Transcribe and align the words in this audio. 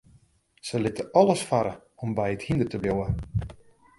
Se 0.69 0.79
litte 0.79 1.05
alles 1.21 1.43
farre 1.51 1.75
om 2.07 2.17
by 2.21 2.27
it 2.37 2.45
hynder 2.47 2.71
te 2.73 2.83
bliuwen. 2.87 3.21